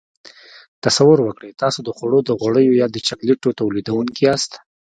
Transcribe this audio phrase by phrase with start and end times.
[0.83, 4.51] تصور وکړئ تاسو د خوړو د غوړیو یا د چاکلیټو تولیدوونکي یاست.